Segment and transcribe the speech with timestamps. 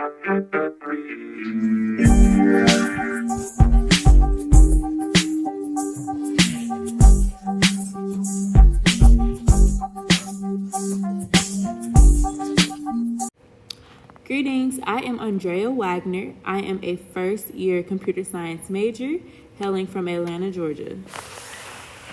[14.85, 16.35] I am Andrea Wagner.
[16.45, 19.17] I am a first year computer science major
[19.59, 20.99] hailing from Atlanta, Georgia.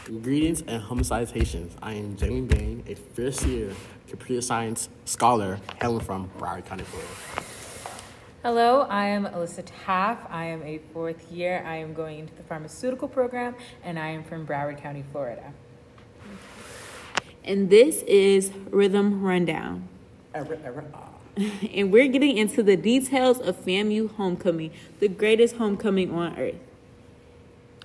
[0.05, 1.13] Greetings and humble.
[1.13, 3.71] I am Jamie Bain, a first year
[4.09, 7.40] computer science scholar hailing from Broward County, Florida.
[8.43, 10.17] Hello, I am Alyssa Taff.
[10.27, 11.63] I am a fourth year.
[11.63, 15.53] I am going into the pharmaceutical program and I am from Broward County, Florida.
[17.43, 19.87] And this is Rhythm Rundown.
[20.33, 21.09] Ever, ever, ah.
[21.71, 26.55] and we're getting into the details of FAMU homecoming, the greatest homecoming on earth.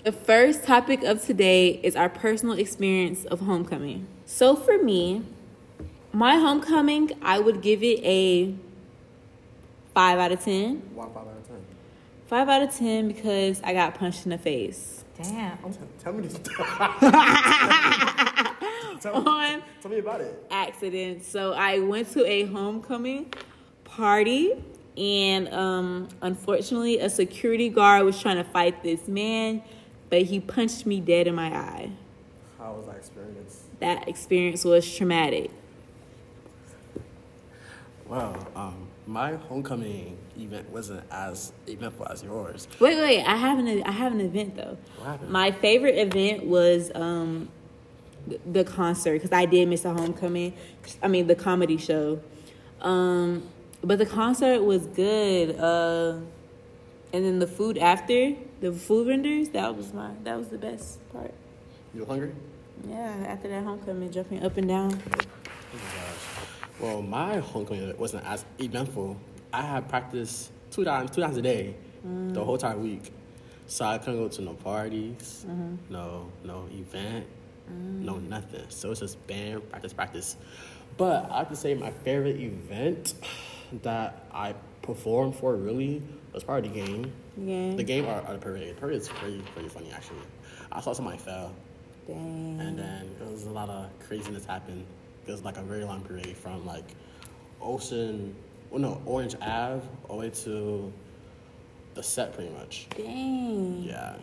[0.05, 4.07] The first topic of today is our personal experience of homecoming.
[4.25, 5.23] So for me,
[6.15, 8.55] my homecoming, I would give it a
[9.97, 10.83] 5 out of 10.
[10.95, 11.65] Why five out of ten?
[12.27, 15.07] 5 out of 10 because I got punched in the face.
[15.17, 15.57] Damn.
[15.99, 16.29] Tell me,
[19.01, 20.47] tell, On tell me about it.
[20.51, 21.25] accident.
[21.25, 23.33] So I went to a homecoming
[23.85, 24.63] party,
[24.99, 29.63] and um, unfortunately, a security guard was trying to fight this man,
[30.11, 31.91] but he punched me dead in my eye.
[32.59, 33.63] How was that experience?
[33.81, 35.51] That experience was traumatic.
[38.07, 42.67] Well, um, my homecoming event wasn't as eventful as yours.
[42.81, 44.77] Wait, wait, I have an I have an event though.
[44.97, 45.31] What happened?
[45.31, 47.49] My favorite event was um,
[48.45, 50.55] the concert because I did miss a homecoming.
[51.03, 52.21] I mean the comedy show,
[52.81, 53.45] um,
[53.83, 55.57] but the concert was good.
[55.59, 56.19] Uh,
[57.13, 60.99] and then the food after the food vendors that was my that was the best
[61.13, 61.33] part.
[61.95, 62.33] You hungry?
[62.89, 65.01] Yeah, after that homecoming, jumping up and down.
[66.81, 69.17] Well, my homecoming wasn't as eventful.
[69.53, 71.75] I had practice two times, two times a day,
[72.05, 73.13] the whole entire week.
[73.67, 75.93] So I couldn't go to no parties, mm-hmm.
[75.93, 77.27] no no event,
[77.69, 78.29] no mm.
[78.29, 78.65] nothing.
[78.69, 80.37] So it's just band practice, practice.
[80.97, 83.15] But I have to say my favorite event
[83.83, 86.01] that I performed for really
[86.33, 87.13] was probably the game.
[87.37, 87.75] Yeah.
[87.75, 88.77] The game or, or the parade.
[88.77, 90.21] The parade is pretty pretty funny actually.
[90.71, 91.53] I saw somebody fell.
[92.07, 92.61] Dang.
[92.61, 94.87] And then it was a lot of craziness happened.
[95.27, 96.85] It was like a very long parade from like
[97.61, 98.35] Ocean,
[98.71, 100.93] well no, Orange Ave all the way to
[101.95, 102.87] the set pretty much.
[102.97, 103.83] Dang.
[103.83, 104.17] Yeah.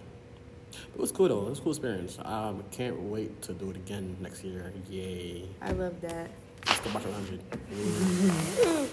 [0.93, 1.47] It was cool though.
[1.47, 2.17] It was a cool experience.
[2.23, 4.71] Um, can't wait to do it again next year.
[4.89, 5.47] Yay.
[5.61, 6.29] I love that.
[6.65, 8.89] Let's go back to 100.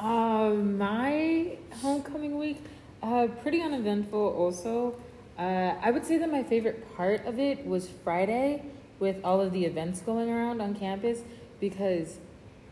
[0.00, 2.62] Um, my homecoming week,
[3.02, 4.94] uh, pretty uneventful also.
[5.36, 8.62] Uh, I would say that my favorite part of it was Friday
[9.00, 11.20] with all of the events going around on campus
[11.60, 12.18] because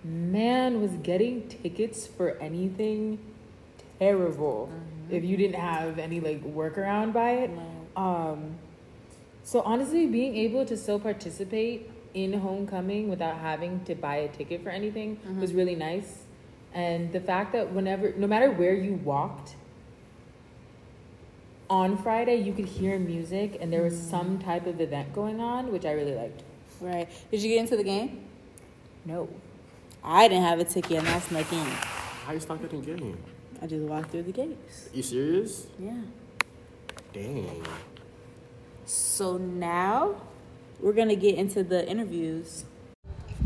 [0.04, 3.18] man was getting tickets for anything
[3.98, 5.14] terrible mm-hmm.
[5.14, 7.50] if you didn't have any like workaround by it.
[7.96, 8.56] Um,
[9.42, 14.62] so honestly, being able to still participate in homecoming without having to buy a ticket
[14.62, 15.40] for anything mm-hmm.
[15.40, 16.24] was really nice.
[16.72, 19.56] And the fact that whenever, no matter where you walked,
[21.68, 24.10] on Friday you could hear music and there was mm-hmm.
[24.10, 26.42] some type of event going on, which I really liked.
[26.80, 27.08] Right.
[27.30, 28.24] Did you get into the game?
[29.06, 29.28] No.
[30.02, 31.58] I didn't have a ticket and I snuck in.
[32.26, 33.16] How you start getting game?
[33.62, 34.88] I just walked through the gates.
[34.92, 35.66] You serious?
[35.78, 35.92] Yeah.
[37.12, 37.62] Dang.
[38.84, 40.16] So now
[40.80, 42.64] we're gonna get into the interviews.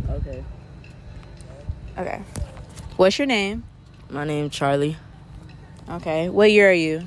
[0.09, 0.43] Okay.
[1.99, 2.23] Okay.
[2.97, 3.65] What's your name?
[4.09, 4.97] My name Charlie.
[5.89, 6.29] Okay.
[6.31, 7.07] What year are you?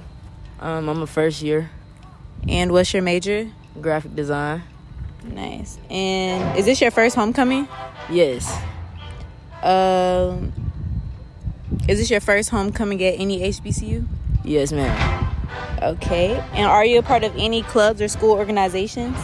[0.59, 1.71] Um, I'm a first year
[2.47, 3.49] And what's your major?
[3.81, 4.61] graphic design.
[5.23, 5.79] Nice.
[5.89, 7.67] And is this your first homecoming?
[8.09, 8.61] Yes.
[9.61, 10.53] Um.
[11.87, 14.05] Is this your first homecoming at any HBCU?
[14.43, 15.35] Yes, ma'am.
[15.81, 16.35] Okay.
[16.53, 19.17] And are you a part of any clubs or school organizations?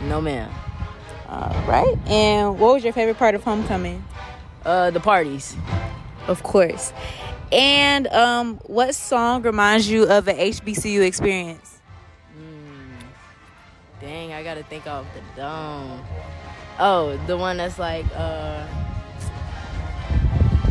[0.00, 0.50] No, ma'am.
[1.28, 1.96] All right.
[2.06, 4.04] And what was your favorite part of homecoming?
[4.64, 5.56] Uh, the parties.
[6.28, 6.92] Of course.
[7.50, 11.80] And um, what song reminds you of an HBCU experience?
[14.00, 16.04] Dang, I gotta think off the dome.
[16.78, 18.66] Oh, the one that's like, uh,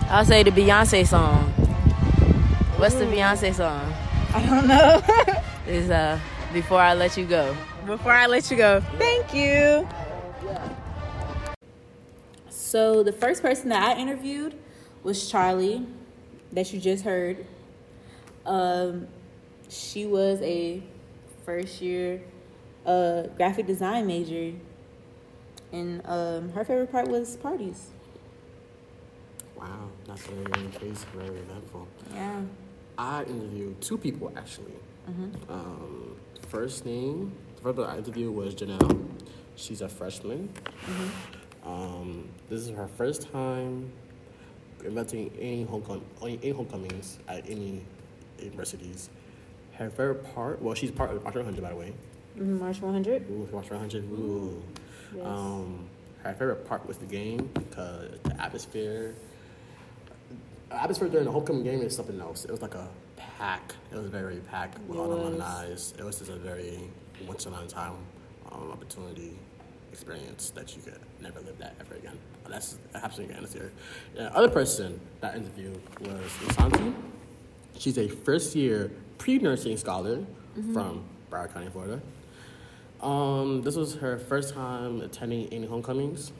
[0.09, 1.51] I'll say the Beyonce song.
[2.77, 3.93] What's the Beyonce song?
[4.33, 5.01] I don't know.
[5.67, 6.19] Is uh,
[6.51, 7.55] Before I Let You Go.
[7.85, 9.87] Before I let you go, thank you.
[12.49, 14.57] So the first person that I interviewed
[15.03, 15.85] was Charlie,
[16.53, 17.45] that you just heard.
[18.45, 19.07] Um,
[19.67, 20.81] she was a
[21.45, 22.21] first year
[22.85, 24.53] uh, graphic design major,
[25.73, 27.87] and um, her favorite part was parties.
[29.57, 31.87] Wow, that's very, very crazy, very eventful.
[32.13, 32.41] Yeah.
[32.97, 34.73] I interviewed two people actually.
[35.49, 36.15] Um,
[36.47, 39.05] first name, the first I interviewed was Janelle.
[39.55, 40.49] She's a freshman.
[41.65, 43.91] Um, this is her first time
[44.83, 47.81] inventing any homecoming, any homecomings at any
[48.39, 49.09] universities.
[49.73, 51.93] Her favorite part, well, she's part of March 100, by the way.
[52.37, 53.25] Mhm, March 100.
[53.31, 54.03] Ooh, March 100.
[54.03, 54.61] Ooh.
[55.15, 55.25] Yes.
[55.25, 55.87] Um,
[56.23, 59.15] her favorite part was the game because the atmosphere.
[60.69, 62.45] The atmosphere during the homecoming game is something else.
[62.45, 63.75] It was like a pack.
[63.91, 65.65] It was very packed with all the alumni.
[65.65, 66.79] It was just a very
[67.27, 67.93] once in a lifetime
[68.51, 69.37] um, opportunity
[69.91, 72.17] experience that you could never live that ever again.
[72.49, 73.71] That's absolutely honest here.
[74.15, 76.93] The other person that interviewed was Isanti.
[77.77, 80.25] She's a first year pre nursing scholar
[80.73, 82.01] from Broward County, Florida.
[83.01, 86.31] Um, this was her first time attending any homecomings.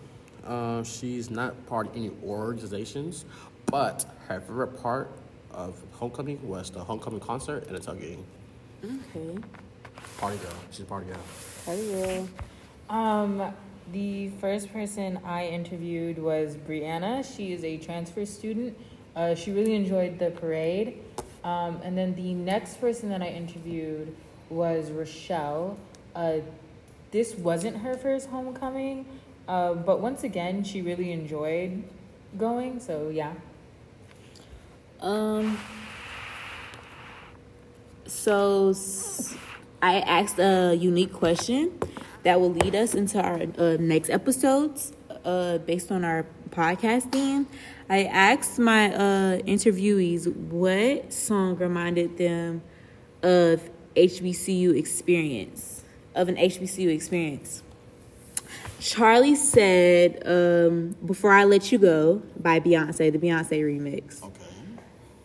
[0.46, 3.26] Um, she's not part of any organizations,
[3.66, 5.12] but her favorite part
[5.52, 8.24] of homecoming was the homecoming concert and the tailgating.
[8.84, 9.38] Okay.
[10.18, 10.54] Party girl.
[10.72, 11.18] She's a party girl.
[11.66, 12.30] Party girl.
[12.90, 13.54] Um,
[13.92, 17.24] the first person I interviewed was Brianna.
[17.36, 18.78] She is a transfer student.
[19.16, 21.00] Uh, she really enjoyed the parade.
[21.44, 24.16] Um, and then the next person that I interviewed
[24.50, 25.78] was Rochelle.
[26.16, 26.38] Uh,
[27.12, 29.06] this wasn't her first homecoming,
[29.48, 31.84] uh, but once again, she really enjoyed
[32.38, 32.80] going.
[32.80, 33.34] So yeah.
[35.02, 35.58] Um.
[38.06, 38.74] So
[39.82, 41.78] I asked a unique question
[42.24, 44.94] that will lead us into our uh, next episodes,
[45.26, 47.46] uh, based on our podcasting.
[47.90, 52.62] I asked my uh, interviewees what song reminded them
[53.22, 55.73] of HBCU experience,
[56.16, 57.64] of an HBCU experience.
[58.80, 64.22] Charlie said, um, "Before I Let You Go" by Beyonce, the Beyonce remix.
[64.22, 64.34] Okay.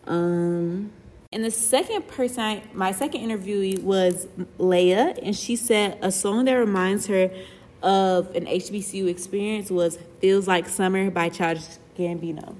[0.07, 0.91] Um,
[1.31, 4.27] and the second person, I, my second interviewee was
[4.57, 7.29] Leia, and she said a song that reminds her
[7.83, 11.65] of an HBCU experience was "Feels Like Summer" by Childish
[11.97, 12.55] Gambino.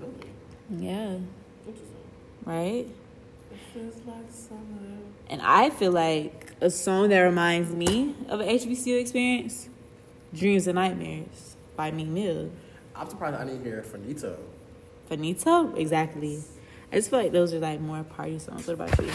[0.00, 0.86] Really?
[0.86, 1.18] Yeah,
[2.44, 2.86] right.
[3.50, 4.98] It feels like summer.
[5.28, 9.68] And I feel like a song that reminds me of an HBCU experience,
[10.34, 12.50] "Dreams and Nightmares" by Meek Mill.
[12.94, 14.36] I'm surprised I didn't hear Finito.
[15.08, 16.42] Finito, exactly.
[16.92, 18.66] I just feel like those are like more party songs.
[18.66, 19.10] What about you?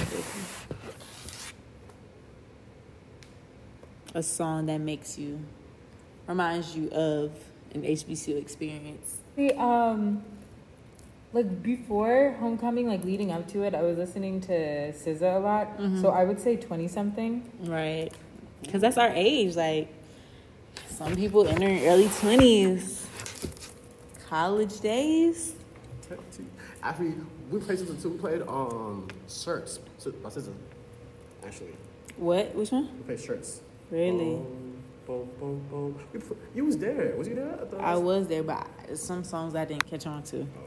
[4.13, 5.39] A song that makes you,
[6.27, 7.31] reminds you of
[7.73, 9.17] an HBCU experience.
[9.35, 10.23] See, um,
[11.35, 14.51] like before homecoming, like leading up to it, I was listening to
[14.93, 15.67] SZA a lot.
[16.01, 17.43] So I would say twenty something.
[17.59, 18.09] Right.
[18.63, 19.55] Because that's our age.
[19.55, 19.89] Like,
[20.89, 23.05] some people entering early 20s,
[24.27, 25.53] college days.
[26.81, 27.15] Actually,
[27.51, 28.09] we played something too.
[28.09, 29.79] We played um shirts.
[29.97, 30.53] So, by SZA,
[31.45, 31.75] Actually,
[32.17, 32.55] What?
[32.55, 32.89] Which one?
[32.97, 33.61] we played shirts.
[33.91, 34.35] Really?
[34.35, 35.99] Boom, boom, boom, boom.
[36.13, 36.19] We
[36.55, 37.13] You was there.
[37.17, 37.53] Was you there?
[37.61, 40.41] I, thought I was there, but some songs I didn't catch on to.
[40.41, 40.64] Oh,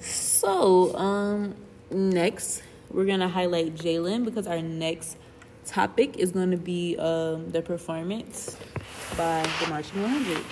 [0.00, 1.54] So, um,
[1.90, 5.16] next we're gonna highlight Jalen because our next
[5.66, 8.56] topic is gonna be um the performance
[9.16, 10.44] by the Marching 100.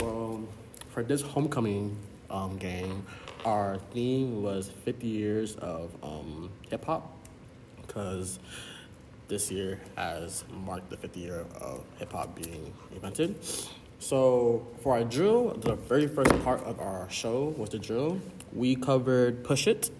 [0.00, 0.42] Well,
[0.90, 1.96] for this homecoming
[2.30, 3.06] um, game,
[3.44, 7.14] our theme was 50 years of um, hip hop
[7.86, 8.38] because
[9.28, 13.36] this year has marked the 50 year of hip hop being invented.
[14.02, 18.20] So for our drill, the very first part of our show was the drill.
[18.52, 19.90] We covered Push It,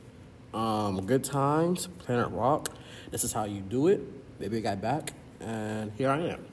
[0.53, 2.71] um, Good Times, Planet Rock,
[3.13, 6.45] This Is How You Do It, Baby Got Back, and Here I Am.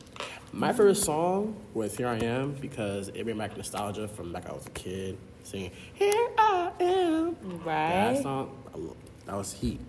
[0.53, 4.53] My favorite song was Here I Am because it bring back nostalgia from back I
[4.53, 7.36] was a kid singing Here I Am.
[7.65, 8.13] Right.
[8.13, 9.79] That song, that was heat.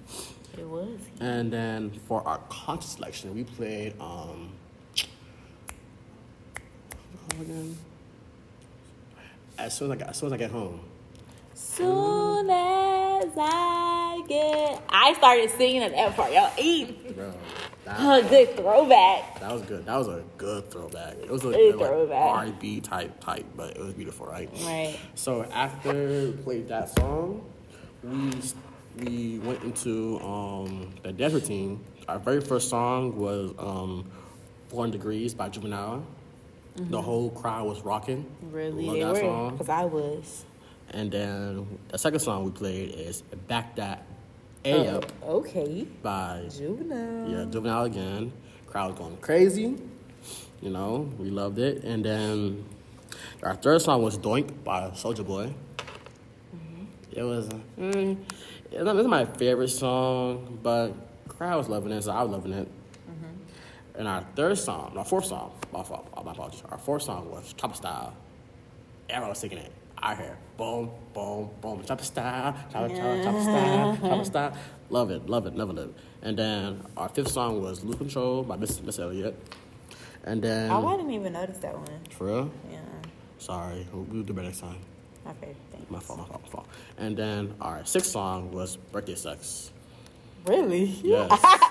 [0.57, 0.99] It was.
[1.21, 4.55] And then for our concert selection, we played um
[7.31, 7.77] called again?
[9.59, 10.81] As soon as I get, as soon as I get home.
[11.55, 16.33] Soon as I get, I started singing at that part.
[16.33, 17.15] Y'all eat.
[17.15, 17.35] Bro,
[17.85, 19.41] that, Oh, good throwback.
[19.41, 19.85] that was good.
[19.85, 21.15] That was a good throwback.
[21.19, 22.37] It was a Good like, throwback.
[22.39, 24.49] R&B type type, but it was beautiful, right?
[24.63, 24.99] Right.
[25.15, 27.45] So after we played that song,
[28.03, 28.31] we
[28.99, 31.85] we went into um, the dance routine.
[32.09, 34.05] Our very first song was um,
[34.69, 36.05] 400 Degrees by Juvenile.
[36.77, 38.25] The whole crowd was rocking.
[38.25, 38.53] Mm-hmm.
[38.53, 39.21] Really, Love they that were.
[39.21, 39.51] song.
[39.53, 40.45] Because I was.
[40.93, 44.05] And then the second song we played is Back That
[44.65, 45.87] A Oh, Up okay.
[46.03, 47.29] by Juvenile.
[47.31, 48.33] yeah, Juvenile again.
[48.67, 49.77] Crowd going crazy.
[50.61, 51.85] You know, we loved it.
[51.85, 52.65] And then
[53.43, 55.53] Our third song was Donk by Soulja Boy.
[57.13, 57.49] It was,
[57.79, 58.17] mm,
[58.71, 60.93] it's my favorite song, but
[61.29, 62.69] crowd was loving it, so I was loving it.
[64.01, 66.63] And our third song, our fourth song, my fault, my apologies.
[66.71, 68.15] Our fourth song was Chopper Style.
[69.11, 69.71] Everyone was singing it.
[69.99, 74.57] I hear boom, boom, boom, chopper style, chopper, chopper, chopper style, chopper style.
[74.89, 75.95] Love it, love it, love it.
[76.23, 79.37] And then our fifth song was Lose Control by Miss Missy Elliott.
[80.25, 81.87] And then Oh, I didn't even notice that one.
[82.09, 82.79] for real, Yeah.
[83.37, 84.79] sorry, we'll, we'll do better next time.
[85.29, 85.91] Okay, thanks.
[85.91, 86.67] My fault, my fault, my fault.
[86.97, 89.71] And then our sixth song was Birthday Sex.
[90.47, 90.85] Really?
[91.05, 91.31] Yes.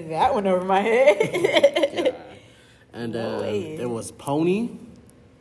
[0.00, 1.18] that went over my head.
[1.94, 2.10] yeah.
[2.94, 4.70] And then it was Pony.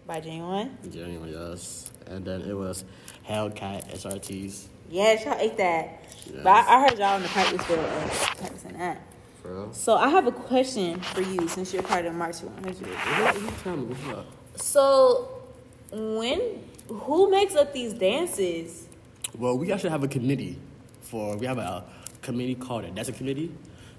[0.07, 0.71] By Ginuwine?
[0.87, 1.91] Ginuwine, yes.
[2.07, 2.83] And then it was
[3.27, 4.65] Hellcat SRTs.
[4.89, 5.99] Yes, y'all ate that.
[6.25, 6.43] Yes.
[6.43, 9.01] But I, I heard y'all in the practice field uh, practicing that.
[9.41, 9.73] For real?
[9.73, 12.75] So I have a question for you since you're part of March 100.
[12.77, 14.25] Who- who tell me what's up?
[14.57, 15.41] So
[15.91, 16.41] when
[16.87, 18.87] who makes up these dances?
[19.37, 20.59] Well, we actually have a committee
[21.01, 21.37] for.
[21.37, 21.85] We have a
[22.21, 23.51] committee called a Desert Committee.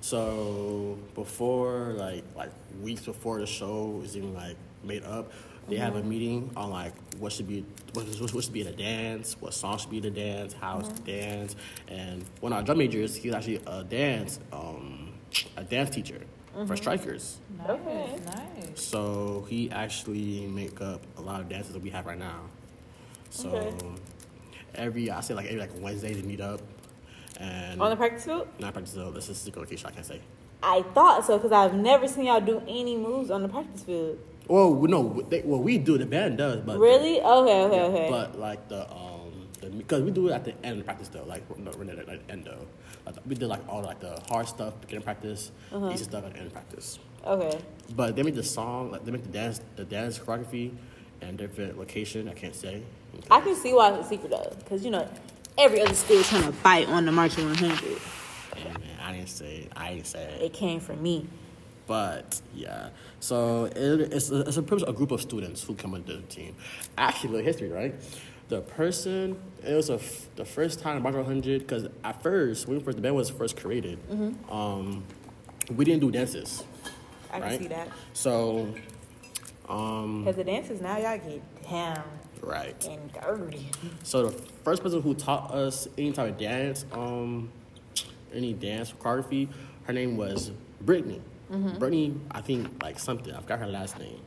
[0.03, 2.51] So before, like, like
[2.83, 5.33] weeks before the show is even like made up,
[5.69, 6.09] they have a mm-hmm.
[6.09, 9.79] meeting on like what should be what, what, what should be the dance, what song
[9.79, 11.05] should be the dance, how it's to mm-hmm.
[11.05, 11.57] dance,
[11.87, 15.13] and one of our drum majors, he's actually a dance um,
[15.57, 16.21] a dance teacher
[16.53, 16.75] for mm-hmm.
[16.75, 17.39] strikers.
[17.59, 18.17] Nice, Okay.
[18.27, 18.83] nice.
[18.83, 22.41] So he actually make up a lot of dances that we have right now.
[23.31, 23.87] So Okay.
[24.75, 26.61] every I say like every like Wednesday they meet up
[27.43, 28.47] and On the practice field?
[28.59, 29.11] not practice though.
[29.11, 29.89] This is a secret location.
[29.89, 30.21] I can't say.
[30.63, 34.19] I thought so because I've never seen y'all do any moves on the practice field.
[34.49, 35.99] Well, no, they, well we do.
[35.99, 37.21] The band does, but Really?
[37.21, 38.07] Okay, okay, yeah, okay.
[38.11, 41.43] But like the um because we do it at the end of practice though, like
[41.59, 42.67] no, we're not at the end though.
[43.07, 45.91] Like, we did like all like the hard stuff beginning practice, Uh-huh.
[45.93, 46.99] easy stuff at the end of practice.
[47.27, 47.59] okay.
[47.97, 50.73] But they make the song, like they make the dance, the dance choreography,
[51.21, 52.29] and different location.
[52.29, 52.83] I can't say.
[53.31, 55.09] I can see why it's a secret though, because you know
[55.59, 57.79] every other school trying to fight on the March 100.
[58.57, 59.73] Hey, man, I didn't say it.
[59.77, 60.43] I didn't say it.
[60.43, 61.27] It came from me.
[61.87, 62.91] But yeah,
[63.21, 63.77] so it,
[64.13, 66.55] it's a, it's a, a group of students who come into the team.
[66.97, 67.95] Actually, the history, right?
[68.49, 72.81] The person it was a f- the first time March 100 because at first when
[72.81, 73.99] first the band was first created,
[74.51, 75.03] um,
[75.75, 76.63] we didn't do dances,
[77.31, 77.59] I can right?
[77.61, 77.89] see that.
[78.13, 78.75] So,
[79.69, 82.03] um, Because the dances now y'all get down
[82.43, 82.85] right.
[82.87, 83.69] and dirty.
[84.03, 84.33] So the
[84.65, 87.51] first person who taught us any type of dance, um,
[88.35, 89.49] any dance choreography,
[89.85, 91.21] her name was Brittany.
[91.51, 93.35] Brittany, I think like something.
[93.35, 94.21] I forgot her last name.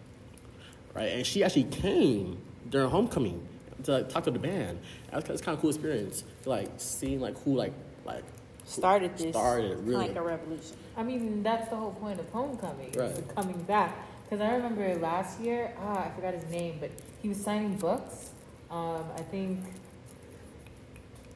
[0.94, 2.38] Right, and she actually came
[2.70, 3.46] during homecoming
[3.84, 4.80] to like, talk to the band.
[5.12, 7.74] That's it's kind of cool experience to like seeing like who like
[8.06, 8.24] like
[8.64, 10.08] Started this started really.
[10.08, 10.76] like a revolution.
[10.98, 13.36] I mean, that's the whole point of homecoming, is Right.
[13.36, 13.96] coming back.
[14.26, 16.92] Because I remember last year, ah, I forgot his name, but
[17.22, 18.32] he was signing books.
[18.72, 19.60] Um, I think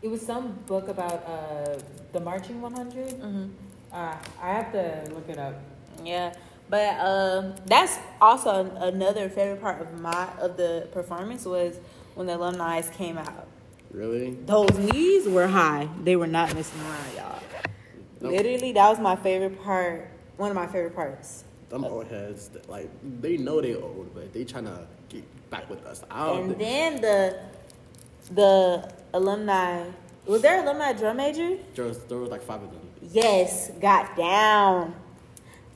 [0.01, 1.79] it was some book about uh,
[2.13, 3.07] the marching 100.
[3.09, 3.45] Mm-hmm.
[3.91, 5.55] Uh, I have to look it up.
[6.03, 6.33] Yeah,
[6.69, 11.77] but um, that's also an- another favorite part of my of the performance was
[12.15, 13.47] when the alumni came out.
[13.91, 14.31] really.
[14.45, 15.89] Those knees were high.
[16.03, 17.39] They were not missing around, y'all.
[18.21, 18.31] Nope.
[18.33, 20.09] Literally, that was my favorite part.
[20.37, 21.43] One of my favorite parts.
[21.69, 22.89] Them old heads, like
[23.21, 26.03] they know they old, but they trying to get back with us.
[26.09, 27.39] I don't And think- then the
[28.33, 29.83] the alumni
[30.25, 31.57] was there alumni drum major?
[31.75, 32.81] there was, there was like five of them.
[33.11, 34.93] Yes, got down.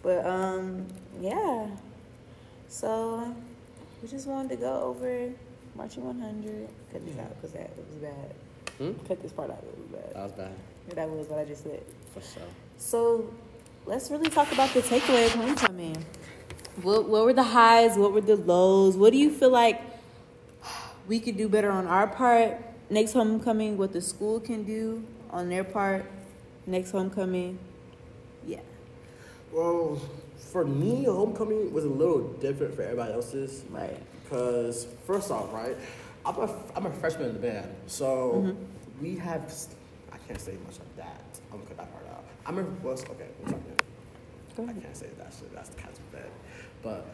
[0.04, 0.86] But um,
[1.20, 1.68] yeah.
[2.68, 3.34] So
[4.02, 5.32] we just wanted to go over
[5.76, 6.68] marching 100.
[6.92, 8.36] Cut this out because that it was bad.
[8.78, 8.92] Hmm?
[9.08, 9.64] Cut this part out.
[9.64, 10.14] It was bad.
[10.14, 10.52] That was bad
[10.98, 11.82] That was what I just said.
[12.14, 12.44] for sure.
[12.78, 13.32] So
[13.86, 16.06] let's really talk about the takeaway of homecoming.
[16.82, 17.98] What what were the highs?
[17.98, 18.98] What were the lows?
[18.98, 19.82] What do you feel like
[21.08, 22.58] we could do better on our part
[22.90, 23.78] next homecoming?
[23.78, 26.06] What the school can do on their part
[26.66, 27.60] next homecoming?
[28.48, 28.62] Yeah.
[29.52, 30.02] Well,
[30.38, 33.64] for me, homecoming was a little different for everybody else's.
[33.70, 33.98] Right.
[34.24, 35.78] Because first off, right,
[36.26, 39.04] I'm a I'm a freshman in the band, so Mm-hmm.
[39.04, 39.54] we have
[40.12, 41.22] I can't say much of that.
[41.52, 42.24] I'm gonna cut that part out.
[42.48, 43.28] I'm a well, okay.
[44.56, 44.82] One second.
[44.82, 45.54] Go I can't say that shit.
[45.54, 46.32] That's the kind of bad.
[46.82, 47.08] But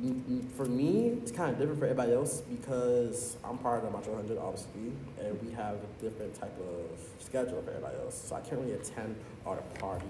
[0.00, 3.92] mm, mm, for me, it's kind of different for everybody else because I'm part of
[3.92, 8.26] the Metro 100, obviously, and we have a different type of schedule for everybody else.
[8.28, 10.08] So I can't really attend all the parties,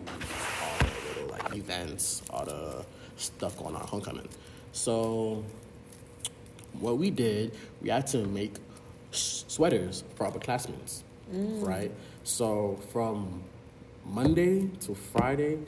[0.62, 2.84] all the little like events, all the
[3.16, 4.28] stuff going on homecoming.
[4.72, 5.44] So
[6.78, 8.54] what we did, we had to make
[9.12, 11.02] sweaters for our upperclassmen,
[11.62, 11.90] right?
[12.24, 13.42] So from
[14.06, 15.58] Monday to Friday,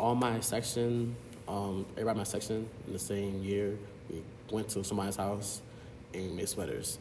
[0.00, 1.14] all my section,
[1.46, 3.76] um, everybody in my section in the same year,
[4.08, 5.60] we went to somebody's house
[6.14, 6.98] and made sweaters.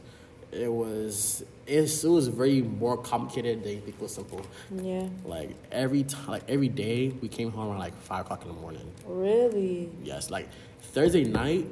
[0.52, 4.42] It was it's, it was very more complicated than you think it was simple.
[4.72, 5.08] Yeah.
[5.24, 8.56] Like every time, like every day, we came home around like five o'clock in the
[8.56, 8.92] morning.
[9.06, 9.90] Really?
[10.04, 10.50] Yes, like
[10.82, 11.68] Thursday night.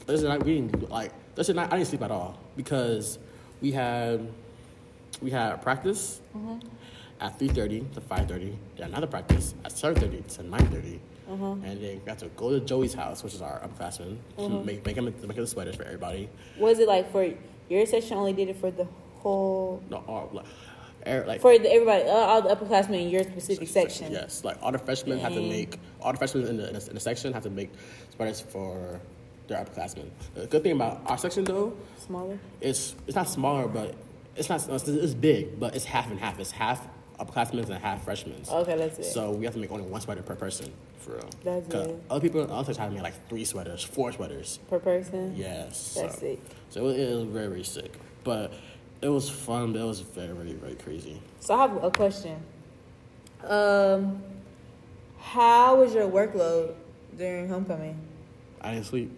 [0.00, 1.72] Thursday night we didn't like Thursday night.
[1.72, 3.18] I didn't sleep at all because
[3.62, 4.28] we had
[5.22, 6.20] we had practice
[7.20, 8.56] at three thirty to five thirty.
[8.76, 10.66] Then another practice at seven thirty to nine
[11.30, 14.84] and then we got to go to Joey's house, which is our upperclassman, to make
[14.84, 16.28] make him make the sweaters for everybody.
[16.58, 17.32] Was it like for
[17.68, 18.86] your section only did it for the
[19.18, 23.68] whole No, all, like, like for the, everybody, uh, all the upperclassmen in your specific
[23.68, 24.12] section?
[24.12, 26.88] Yes, like all the freshmen have to make all the freshmen in the, in the
[26.88, 27.70] in the section have to make
[28.16, 29.00] sweaters for
[29.46, 30.10] their upperclassmen.
[30.34, 32.38] The good thing about our section though Smaller.
[32.60, 33.94] it's it's not smaller, but
[34.34, 36.40] it's not it's, it's big, but it's half and half.
[36.40, 36.88] It's half
[37.20, 38.42] upperclassmen and half freshmen.
[38.50, 39.04] Okay, that's it.
[39.04, 41.28] So we have to make only one sweater per person, for real.
[41.44, 42.00] That's 'Cause good.
[42.10, 44.58] Other people, other times, have to make like three sweaters, four sweaters.
[44.68, 45.34] per person.
[45.36, 45.94] Yes.
[45.94, 46.40] That's so, sick.
[46.70, 47.92] So it, it was very very sick,
[48.24, 48.52] but
[49.02, 49.72] it was fun.
[49.72, 51.20] But it was very very very crazy.
[51.40, 52.42] So I have a question.
[53.44, 54.22] Um,
[55.18, 56.74] how was your workload
[57.16, 57.98] during homecoming?
[58.60, 59.10] I didn't sleep.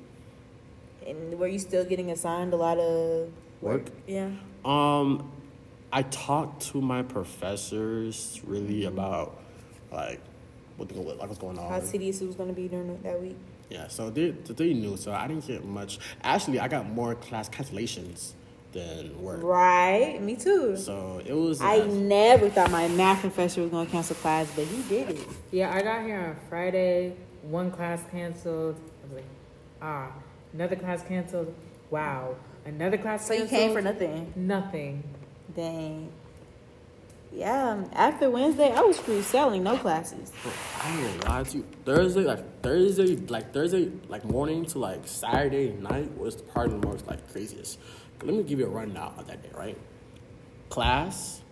[1.07, 3.29] And were you still getting assigned a lot of
[3.61, 3.87] Work?
[4.09, 4.31] Yeah.
[4.65, 5.31] Um,
[5.93, 9.39] I talked to my professors really about
[9.93, 10.21] like
[10.79, 11.71] what the, like what's going on.
[11.71, 13.37] How tedious it was going to be during that week?
[13.69, 15.99] Yeah, so they they knew, so I didn't get much.
[16.23, 18.33] Actually, I got more class cancellations
[18.73, 19.43] than work.
[19.43, 20.21] Right.
[20.21, 20.77] Me too.
[20.77, 21.61] So it was.
[21.61, 25.29] I never thought my math professor was going to cancel class, but he did it.
[25.51, 27.15] Yeah, I got here on Friday.
[27.43, 28.77] One class canceled.
[28.77, 29.25] I was like,
[29.83, 30.13] ah,
[30.55, 31.55] another class canceled.
[31.91, 33.27] Wow, another class.
[33.27, 34.33] So you came for nothing.
[34.37, 35.03] Nothing.
[35.55, 36.11] Dang.
[37.35, 37.85] Yeah.
[37.93, 40.33] After Wednesday, I was free selling, no classes.
[40.81, 41.67] I ain't gonna lie to you.
[41.85, 46.87] Thursday, like Thursday, like Thursday, like morning to like Saturday night was the probably the
[46.87, 47.79] most like craziest.
[48.23, 49.77] Let me give you a rundown of that day, right?
[50.69, 51.43] Class,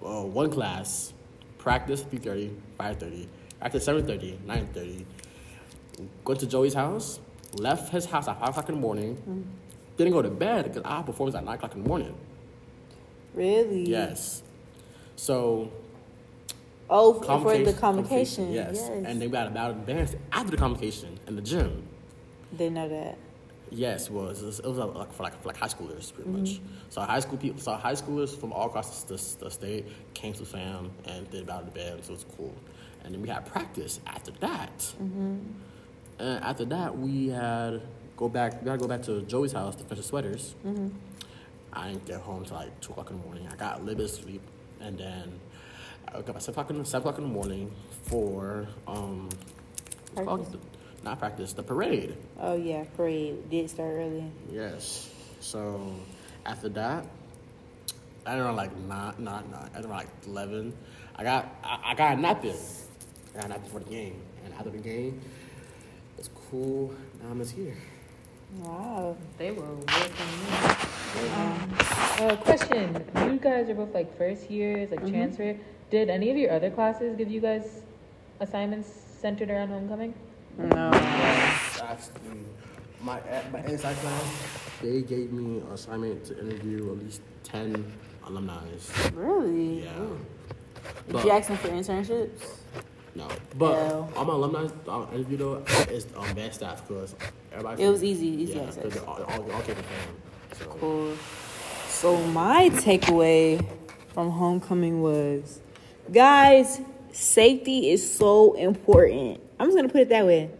[0.00, 1.14] well, one class,
[1.58, 3.26] practice 3.30, 5.30,
[3.62, 5.04] after 7.30, 9.30,
[6.24, 7.20] went to Joey's house,
[7.54, 9.42] left his house at 5 o'clock in the morning, mm-hmm.
[9.96, 12.14] didn't go to bed because I had performance at 9 o'clock in the morning.
[13.34, 13.88] Really?
[13.88, 14.42] Yes.
[15.16, 15.70] So
[16.94, 18.52] Oh, for the convocation.
[18.52, 18.74] Yes.
[18.74, 18.88] Yes.
[19.06, 21.88] And they got about dance after the convocation in the gym.
[22.56, 23.16] Didn't know that.
[23.70, 24.42] Yes, it was.
[24.42, 26.50] It was, it was like for like for like high schoolers, pretty much.
[26.50, 26.66] Mm-hmm.
[26.90, 30.34] So high school people, so high schoolers from all across the, the, the state came
[30.34, 32.54] to fam and did about the band, so it was cool.
[33.04, 34.78] And then we had practice after that.
[35.02, 35.38] Mm-hmm.
[36.18, 37.80] And after that, we had
[38.18, 38.62] go back.
[38.62, 40.54] We had to go back to Joey's house to finish the sweaters.
[40.66, 40.88] Mm-hmm.
[41.72, 43.48] I didn't get home till like two o'clock in the morning.
[43.50, 44.42] I got a little bit of sleep,
[44.80, 45.40] and then
[46.08, 49.28] I woke up at seven o'clock in the, seven o'clock in the morning for um,
[50.12, 50.40] what's it called?
[50.50, 50.60] Practice.
[51.04, 52.16] not practice, the parade.
[52.38, 54.24] Oh yeah, parade did start early.
[54.50, 55.10] Yes.
[55.40, 55.94] So
[56.44, 57.06] after that,
[58.26, 59.70] I don't know, like not not not.
[59.74, 60.74] I don't know, like eleven.
[61.16, 62.54] I got I, I got a nap in.
[63.34, 65.20] I got a nap in for the game, and after the game,
[66.18, 66.94] it's cool.
[67.22, 67.76] Now I'm just here.
[68.60, 69.16] Wow.
[69.38, 70.88] They were working.
[71.14, 75.56] Uh, question: You guys are both like first years, like transfer.
[75.90, 77.82] Did any of your other classes give you guys
[78.40, 78.88] assignments
[79.20, 80.14] centered around homecoming?
[80.56, 80.90] No.
[80.92, 82.44] Actually,
[83.02, 83.20] my
[83.52, 84.24] my inside class,
[84.80, 87.84] they gave me an assignment to interview at least ten
[88.26, 88.64] alumni.
[89.14, 89.84] Really?
[89.84, 89.92] Yeah.
[91.06, 92.58] Did But- you ask them for internships?
[93.14, 94.08] No, but No.
[94.16, 97.14] all my alumni uh, interview though is um, bad staff because
[97.52, 97.82] everybody.
[97.82, 98.76] It was easy, easy yeah, access.
[98.76, 100.16] because they all, all, all came from fam.
[100.58, 101.16] So Cool.
[101.88, 103.64] So my takeaway
[104.12, 105.60] from homecoming was,
[106.12, 106.80] guys,
[107.12, 109.40] safety is so important.
[109.58, 110.50] I'm just gonna put it that way.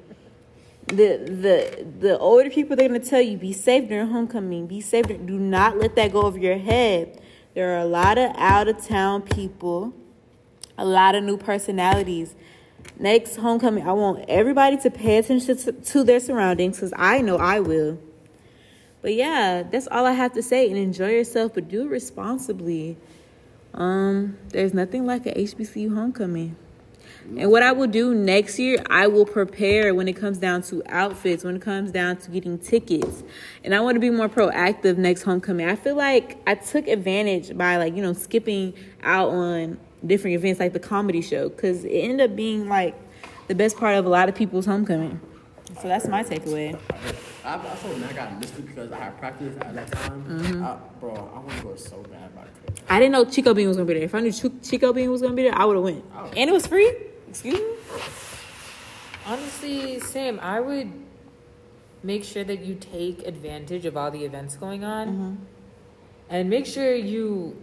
[0.86, 4.66] The the the older people they're gonna tell you be safe during homecoming.
[4.66, 5.06] Be safe.
[5.08, 7.20] Do not let that go over your head.
[7.54, 9.92] There are a lot of out of town people,
[10.78, 12.34] a lot of new personalities.
[12.98, 17.36] Next homecoming, I want everybody to pay attention to, to their surroundings because I know
[17.36, 17.98] I will.
[19.02, 20.68] But yeah, that's all I have to say.
[20.68, 22.96] And enjoy yourself, but do it responsibly.
[23.74, 26.56] Um, there's nothing like a HBCU homecoming.
[27.38, 30.82] And what I will do next year, I will prepare when it comes down to
[30.88, 33.22] outfits, when it comes down to getting tickets.
[33.64, 35.68] And I want to be more proactive next homecoming.
[35.68, 40.58] I feel like I took advantage by like, you know, skipping out on different events
[40.58, 42.96] like the comedy show cuz it ended up being like
[43.46, 45.20] the best part of a lot of people's homecoming.
[45.80, 46.76] So that's my takeaway.
[47.44, 50.24] I, I told them I got missed it because I had practice at that time.
[50.24, 50.64] Mm-hmm.
[50.64, 52.80] I, bro, I want to go so bad about it.
[52.88, 54.02] I didn't know Chico Bean was gonna be there.
[54.04, 56.04] If I knew Chu- Chico Bean was gonna be there, I would have went.
[56.36, 56.92] And it was free.
[57.28, 57.64] Excuse me.
[59.26, 60.90] Honestly, Sam, I would
[62.02, 65.46] make sure that you take advantage of all the events going on,
[66.28, 67.56] and make sure you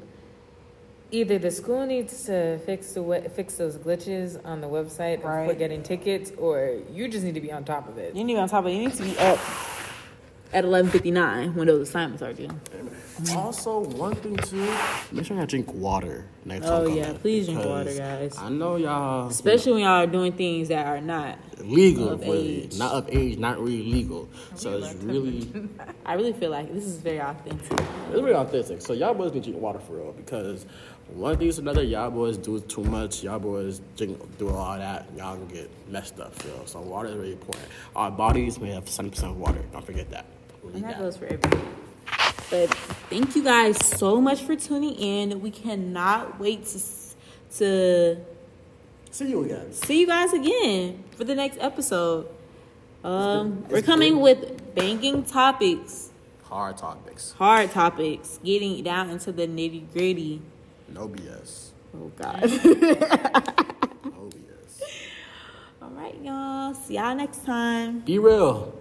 [1.11, 5.49] either the school needs to fix the we- fix those glitches on the website Right.
[5.49, 8.15] for getting tickets, or you just need to be on top of it.
[8.15, 8.73] You need to be on top of it.
[8.75, 9.39] You need to be up
[10.53, 12.49] at eleven fifty nine when those assignments are due.
[13.35, 14.65] Also, one thing too,
[15.11, 16.73] make sure y'all drink water next time.
[16.73, 18.33] Oh, yeah, please drink water, guys.
[18.37, 21.37] I know y'all, Especially when y'all are doing things that are not.
[21.59, 22.77] legal, Of really, age.
[22.77, 24.29] not of age, not really legal.
[24.55, 25.51] So it's really,
[26.05, 27.71] I really feel like this is very authentic.
[27.71, 28.81] it's very authentic.
[28.81, 30.65] So y'all boys need to drink water for real because
[31.09, 33.21] one thing to another, y'all boys do too much.
[33.23, 36.33] Y'all boys drink, do all that, y'all gonna get messed up.
[36.41, 37.65] Feel so water is really important.
[37.97, 39.59] Our bodies may have seventy percent of water.
[39.73, 40.25] Don't forget that.
[40.63, 41.75] And that goes for everything.
[42.49, 42.73] But
[43.09, 45.41] thank you guys so much for tuning in.
[45.41, 46.79] We cannot wait to
[47.57, 48.17] to
[49.11, 49.73] See you again.
[49.73, 52.27] see you guys again for the next episode.
[53.03, 56.09] Um, we're coming with banking topics,
[56.43, 57.31] Hard topics.
[57.37, 60.41] hard topics, getting down into the nitty gritty.
[60.89, 61.69] No BS.
[61.95, 62.41] Oh God!
[62.41, 64.83] No BS.
[65.81, 66.73] All right, y'all.
[66.73, 67.99] See y'all next time.
[68.01, 68.73] Be real.